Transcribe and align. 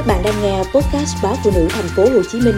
Các 0.00 0.06
bạn 0.06 0.22
đang 0.24 0.42
nghe 0.42 0.58
podcast 0.58 1.16
báo 1.22 1.34
phụ 1.44 1.50
nữ 1.54 1.66
thành 1.70 1.88
phố 1.96 2.02
Hồ 2.02 2.22
Chí 2.32 2.40
Minh 2.40 2.54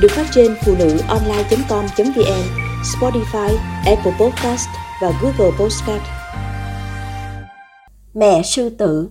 được 0.00 0.08
phát 0.10 0.26
trên 0.34 0.54
phụ 0.64 0.74
nữ 0.78 0.98
online.com.vn, 1.08 2.42
Spotify, 2.82 3.56
Apple 3.86 4.12
Podcast 4.20 4.68
và 5.02 5.12
Google 5.22 5.56
Podcast. 5.58 6.02
Mẹ 8.14 8.42
sư 8.42 8.70
tử 8.70 9.08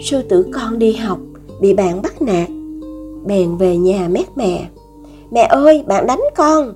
Sư 0.00 0.22
tử 0.22 0.50
con 0.54 0.78
đi 0.78 0.92
học, 0.92 1.18
bị 1.60 1.74
bạn 1.74 2.02
bắt 2.02 2.22
nạt. 2.22 2.48
Bèn 3.26 3.56
về 3.56 3.76
nhà 3.76 4.08
mét 4.08 4.26
mẹ. 4.36 4.68
Mẹ 5.30 5.42
ơi, 5.42 5.84
bạn 5.86 6.06
đánh 6.06 6.20
con. 6.36 6.74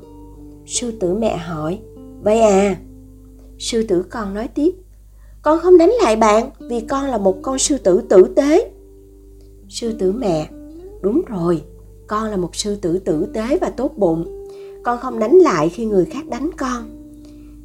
Sư 0.67 0.91
tử 1.01 1.15
mẹ 1.15 1.37
hỏi, 1.37 1.79
vậy 2.23 2.41
à? 2.41 2.77
Sư 3.59 3.87
tử 3.89 4.05
con 4.11 4.35
nói 4.35 4.49
tiếp, 4.49 4.71
con 5.47 5.61
không 5.61 5.79
đánh 5.79 5.93
lại 6.03 6.17
bạn 6.17 6.51
vì 6.59 6.81
con 6.81 7.05
là 7.05 7.19
một 7.19 7.43
con 7.43 7.59
sư 7.59 7.79
tử 7.79 8.03
tử 8.09 8.27
tế. 8.37 8.71
Sư 9.69 9.93
tử 9.99 10.13
mẹ, 10.13 10.49
đúng 11.01 11.23
rồi, 11.27 11.63
con 12.07 12.31
là 12.31 12.37
một 12.37 12.57
sư 12.57 12.77
tử 12.77 12.99
tử 12.99 13.27
tế 13.35 13.59
và 13.61 13.71
tốt 13.71 13.93
bụng. 13.97 14.49
Con 14.83 14.99
không 14.99 15.19
đánh 15.19 15.35
lại 15.39 15.69
khi 15.69 15.85
người 15.85 16.05
khác 16.05 16.29
đánh 16.29 16.51
con. 16.59 16.83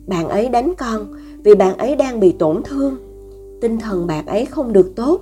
Bạn 0.07 0.29
ấy 0.29 0.49
đánh 0.49 0.73
con 0.77 1.13
vì 1.43 1.55
bạn 1.55 1.77
ấy 1.77 1.95
đang 1.95 2.19
bị 2.19 2.31
tổn 2.31 2.63
thương. 2.63 2.95
Tinh 3.61 3.79
thần 3.79 4.07
bạn 4.07 4.25
ấy 4.25 4.45
không 4.45 4.73
được 4.73 4.95
tốt. 4.95 5.21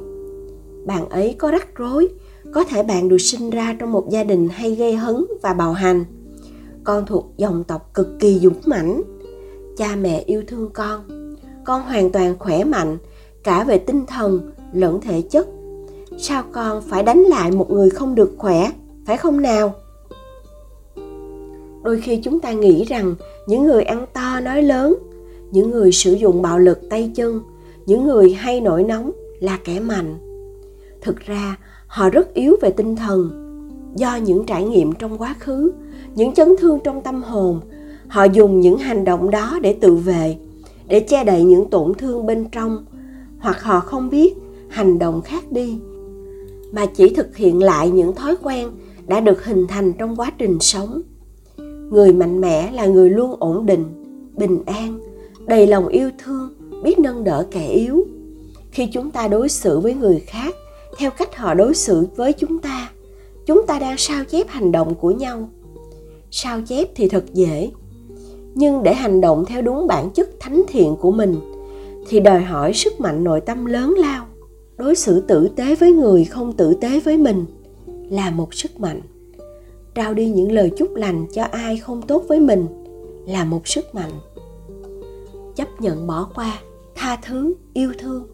Bạn 0.86 1.10
ấy 1.10 1.36
có 1.38 1.52
rắc 1.52 1.76
rối, 1.76 2.08
có 2.54 2.64
thể 2.64 2.84
bạn 2.84 3.10
được 3.10 3.22
sinh 3.22 3.50
ra 3.50 3.76
trong 3.80 3.92
một 3.92 4.10
gia 4.10 4.24
đình 4.24 4.50
hay 4.52 4.76
gây 4.76 4.96
hấn 4.96 5.26
và 5.42 5.54
bạo 5.54 5.74
hành. 5.74 6.06
Con 6.84 7.06
thuộc 7.06 7.34
dòng 7.38 7.64
tộc 7.64 7.94
cực 7.94 8.08
kỳ 8.20 8.40
dũng 8.40 8.62
mãnh. 8.66 9.02
Cha 9.78 9.96
mẹ 9.96 10.24
yêu 10.26 10.44
thương 10.48 10.70
con 10.74 11.19
con 11.66 11.82
hoàn 11.82 12.12
toàn 12.12 12.36
khỏe 12.40 12.64
mạnh, 12.64 12.98
cả 13.44 13.64
về 13.64 13.78
tinh 13.78 14.06
thần 14.06 14.52
lẫn 14.74 15.02
thể 15.02 15.22
chất. 15.22 15.48
Sao 16.18 16.44
con 16.52 16.82
phải 16.82 17.04
đánh 17.04 17.20
lại 17.20 17.52
một 17.52 17.72
người 17.72 17.90
không 17.90 18.16
được 18.16 18.36
khỏe, 18.38 18.72
phải 19.06 19.18
không 19.18 19.42
nào? 19.42 19.74
Đôi 21.84 22.02
khi 22.02 22.18
chúng 22.18 22.40
ta 22.40 22.52
nghĩ 22.52 22.84
rằng 22.84 23.16
những 23.48 23.64
người 23.64 23.84
ăn 23.84 24.06
to 24.14 24.40
nói 24.40 24.64
lớn, 24.64 24.96
những 25.52 25.72
người 25.72 25.92
sử 25.92 26.14
dụng 26.14 26.42
bạo 26.42 26.60
lực 26.60 26.90
tay 26.90 27.12
chân, 27.16 27.42
những 27.86 28.06
người 28.06 28.34
hay 28.34 28.62
nổi 28.62 28.84
nóng 28.84 29.12
là 29.40 29.60
kẻ 29.64 29.80
mạnh. 29.80 30.16
Thực 31.02 31.20
ra, 31.20 31.58
họ 31.88 32.10
rất 32.10 32.34
yếu 32.34 32.56
về 32.62 32.72
tinh 32.72 32.96
thần. 32.96 33.46
Do 33.96 34.16
những 34.16 34.46
trải 34.46 34.64
nghiệm 34.64 34.94
trong 34.94 35.18
quá 35.18 35.36
khứ, 35.40 35.72
những 36.16 36.34
chấn 36.34 36.56
thương 36.60 36.80
trong 36.84 37.02
tâm 37.02 37.24
hồn, 37.24 37.60
họ 38.08 38.24
dùng 38.24 38.60
những 38.60 38.78
hành 38.78 39.06
động 39.06 39.30
đó 39.32 39.60
để 39.62 39.74
tự 39.74 39.96
vệ 39.96 40.38
để 40.90 41.00
che 41.00 41.24
đậy 41.24 41.44
những 41.44 41.70
tổn 41.70 41.94
thương 41.94 42.26
bên 42.26 42.46
trong, 42.52 42.86
hoặc 43.40 43.64
họ 43.64 43.80
không 43.80 44.10
biết, 44.10 44.34
hành 44.70 45.00
động 45.00 45.22
khác 45.22 45.52
đi, 45.52 45.80
mà 46.72 46.86
chỉ 46.86 47.14
thực 47.16 47.38
hiện 47.38 47.64
lại 47.64 47.90
những 47.90 48.16
thói 48.16 48.36
quen 48.42 48.70
đã 49.08 49.20
được 49.20 49.46
hình 49.46 49.68
thành 49.68 49.94
trong 49.94 50.16
quá 50.16 50.32
trình 50.38 50.60
sống. 50.60 51.02
Người 51.90 52.14
mạnh 52.14 52.42
mẽ 52.42 52.72
là 52.72 52.86
người 52.86 53.10
luôn 53.10 53.36
ổn 53.40 53.66
định, 53.66 53.86
bình 54.36 54.64
an, 54.66 55.00
đầy 55.46 55.68
lòng 55.68 55.88
yêu 55.88 56.10
thương, 56.24 56.54
biết 56.84 57.00
nâng 57.00 57.24
đỡ 57.24 57.48
kẻ 57.52 57.68
yếu. 57.68 58.08
Khi 58.72 58.88
chúng 58.94 59.12
ta 59.12 59.28
đối 59.28 59.50
xử 59.50 59.80
với 59.80 59.94
người 59.94 60.20
khác 60.20 60.56
theo 60.98 61.12
cách 61.12 61.36
họ 61.36 61.54
đối 61.54 61.76
xử 61.76 62.08
với 62.16 62.34
chúng 62.34 62.60
ta 62.60 62.90
chúng 63.50 63.68
ta 63.68 63.80
đang 63.80 63.98
sao 63.98 64.24
chép 64.26 64.48
hành 64.48 64.72
động 64.72 64.96
của 64.96 65.12
nhau. 65.12 65.50
Sao 66.32 66.62
chép 66.68 66.90
thì 66.96 67.10
thật 67.10 67.26
dễ 67.34 67.72
nhưng 68.56 68.84
để 68.84 68.94
hành 68.94 69.22
động 69.22 69.46
theo 69.48 69.62
đúng 69.62 69.88
bản 69.88 70.10
chất 70.10 70.30
thánh 70.40 70.64
thiện 70.68 70.96
của 70.96 71.12
mình, 71.12 71.36
thì 72.10 72.20
đòi 72.20 72.42
hỏi 72.42 72.74
sức 72.74 73.00
mạnh 73.00 73.24
nội 73.24 73.42
tâm 73.42 73.66
lớn 73.66 73.96
lao. 73.98 74.26
Đối 74.78 74.96
xử 74.96 75.22
tử 75.22 75.50
tế 75.56 75.76
với 75.76 75.92
người 75.92 76.26
không 76.26 76.54
tử 76.54 76.74
tế 76.82 77.00
với 77.00 77.18
mình 77.18 77.46
là 78.10 78.32
một 78.32 78.54
sức 78.54 78.80
mạnh. 78.80 79.02
Trao 79.96 80.14
đi 80.14 80.30
những 80.30 80.52
lời 80.52 80.72
chúc 80.78 80.96
lành 80.96 81.26
cho 81.34 81.44
ai 81.44 81.78
không 81.78 82.02
tốt 82.02 82.24
với 82.28 82.40
mình 82.40 82.66
là 83.28 83.44
một 83.44 83.68
sức 83.68 83.96
mạnh. 83.96 84.12
Chấp 85.56 85.68
nhận 85.82 86.08
bỏ 86.08 86.30
qua, 86.36 86.60
tha 86.96 87.18
thứ, 87.26 87.54
yêu 87.74 87.92
thương 88.00 88.28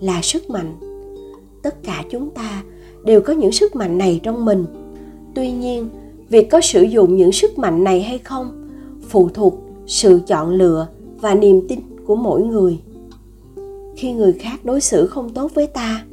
là 0.00 0.20
sức 0.22 0.50
mạnh. 0.50 0.76
Tất 1.62 1.82
cả 1.84 2.04
chúng 2.10 2.30
ta 2.30 2.62
đều 3.04 3.20
có 3.20 3.32
những 3.32 3.52
sức 3.52 3.76
mạnh 3.76 3.98
này 3.98 4.20
trong 4.22 4.44
mình. 4.44 4.64
Tuy 5.34 5.52
nhiên, 5.52 5.88
việc 6.28 6.50
có 6.50 6.60
sử 6.60 6.82
dụng 6.82 7.16
những 7.16 7.32
sức 7.32 7.58
mạnh 7.58 7.84
này 7.84 8.02
hay 8.02 8.18
không 8.18 8.61
phụ 9.12 9.28
thuộc 9.34 9.54
sự 9.86 10.20
chọn 10.26 10.50
lựa 10.50 10.88
và 11.20 11.34
niềm 11.34 11.68
tin 11.68 11.80
của 12.06 12.16
mỗi 12.16 12.42
người. 12.42 12.80
Khi 13.96 14.12
người 14.12 14.32
khác 14.32 14.64
đối 14.64 14.80
xử 14.80 15.06
không 15.06 15.30
tốt 15.30 15.50
với 15.54 15.66
ta 15.66 16.04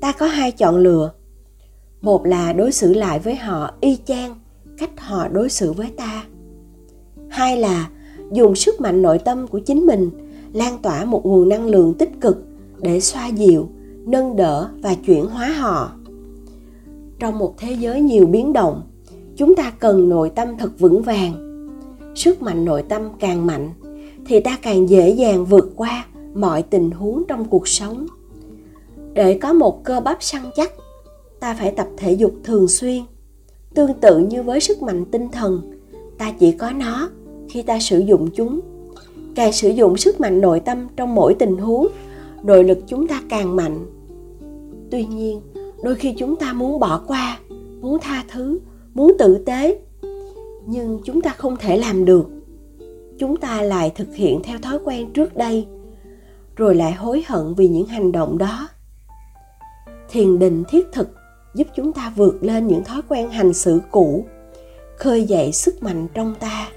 ta 0.00 0.12
có 0.12 0.26
hai 0.26 0.52
chọn 0.52 0.76
lựa. 0.76 1.12
Một 2.00 2.26
là 2.26 2.52
đối 2.52 2.72
xử 2.72 2.94
lại 2.94 3.18
với 3.18 3.34
họ 3.34 3.70
y 3.80 3.98
chang 4.04 4.34
cách 4.78 4.90
họ 5.00 5.28
đối 5.28 5.48
xử 5.48 5.72
với 5.72 5.86
ta. 5.96 6.24
Hai 7.28 7.56
là 7.56 7.90
dùng 8.32 8.54
sức 8.54 8.80
mạnh 8.80 9.02
nội 9.02 9.18
tâm 9.18 9.46
của 9.46 9.58
chính 9.58 9.86
mình 9.86 10.10
lan 10.52 10.78
tỏa 10.82 11.04
một 11.04 11.26
nguồn 11.26 11.48
năng 11.48 11.66
lượng 11.66 11.94
tích 11.94 12.20
cực 12.20 12.44
để 12.80 13.00
xoa 13.00 13.26
dịu, 13.28 13.68
nâng 14.06 14.36
đỡ 14.36 14.68
và 14.82 14.94
chuyển 14.94 15.26
hóa 15.26 15.48
họ. 15.48 15.92
Trong 17.18 17.38
một 17.38 17.54
thế 17.58 17.72
giới 17.72 18.00
nhiều 18.00 18.26
biến 18.26 18.52
động, 18.52 18.82
chúng 19.36 19.54
ta 19.54 19.70
cần 19.70 20.08
nội 20.08 20.30
tâm 20.30 20.48
thật 20.58 20.70
vững 20.78 21.02
vàng 21.02 21.45
sức 22.16 22.42
mạnh 22.42 22.64
nội 22.64 22.82
tâm 22.88 23.02
càng 23.20 23.46
mạnh, 23.46 23.70
thì 24.26 24.40
ta 24.40 24.58
càng 24.62 24.88
dễ 24.88 25.10
dàng 25.10 25.44
vượt 25.44 25.72
qua 25.76 26.06
mọi 26.34 26.62
tình 26.62 26.90
huống 26.90 27.22
trong 27.28 27.44
cuộc 27.44 27.68
sống. 27.68 28.06
Để 29.12 29.38
có 29.38 29.52
một 29.52 29.84
cơ 29.84 30.00
bắp 30.00 30.22
săn 30.22 30.42
chắc, 30.56 30.72
ta 31.40 31.54
phải 31.54 31.70
tập 31.70 31.88
thể 31.96 32.12
dục 32.12 32.34
thường 32.44 32.68
xuyên. 32.68 33.02
Tương 33.74 33.94
tự 33.94 34.18
như 34.18 34.42
với 34.42 34.60
sức 34.60 34.82
mạnh 34.82 35.04
tinh 35.04 35.28
thần, 35.32 35.80
ta 36.18 36.32
chỉ 36.38 36.52
có 36.52 36.70
nó 36.70 37.10
khi 37.48 37.62
ta 37.62 37.78
sử 37.78 37.98
dụng 37.98 38.28
chúng. 38.34 38.60
Càng 39.34 39.52
sử 39.52 39.68
dụng 39.68 39.96
sức 39.96 40.20
mạnh 40.20 40.40
nội 40.40 40.60
tâm 40.60 40.86
trong 40.96 41.14
mỗi 41.14 41.34
tình 41.34 41.56
huống, 41.56 41.86
nội 42.42 42.64
lực 42.64 42.78
chúng 42.86 43.06
ta 43.08 43.22
càng 43.28 43.56
mạnh. 43.56 43.86
Tuy 44.90 45.04
nhiên, 45.04 45.40
đôi 45.82 45.94
khi 45.94 46.12
chúng 46.18 46.36
ta 46.36 46.52
muốn 46.52 46.80
bỏ 46.80 47.02
qua, 47.06 47.38
muốn 47.80 47.98
tha 48.00 48.24
thứ, 48.32 48.58
muốn 48.94 49.12
tử 49.18 49.42
tế 49.46 49.78
nhưng 50.66 51.00
chúng 51.04 51.22
ta 51.22 51.30
không 51.30 51.56
thể 51.56 51.76
làm 51.76 52.04
được. 52.04 52.28
Chúng 53.18 53.36
ta 53.36 53.62
lại 53.62 53.92
thực 53.94 54.14
hiện 54.14 54.40
theo 54.44 54.58
thói 54.58 54.78
quen 54.84 55.12
trước 55.12 55.36
đây, 55.36 55.66
rồi 56.56 56.74
lại 56.74 56.92
hối 56.92 57.24
hận 57.26 57.54
vì 57.56 57.68
những 57.68 57.86
hành 57.86 58.12
động 58.12 58.38
đó. 58.38 58.68
Thiền 60.08 60.38
định 60.38 60.64
thiết 60.68 60.86
thực 60.92 61.08
giúp 61.54 61.66
chúng 61.76 61.92
ta 61.92 62.12
vượt 62.16 62.34
lên 62.40 62.66
những 62.66 62.84
thói 62.84 63.02
quen 63.08 63.30
hành 63.30 63.52
xử 63.52 63.80
cũ, 63.90 64.24
khơi 64.96 65.24
dậy 65.24 65.52
sức 65.52 65.82
mạnh 65.82 66.06
trong 66.14 66.34
ta. 66.40 66.68